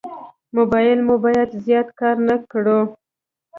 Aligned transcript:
موبایل 0.55 0.99
مو 1.07 1.15
باید 1.23 1.49
زیات 1.63 1.87
کار 1.99 2.15
نه 2.27 2.35
کړو. 2.51 2.79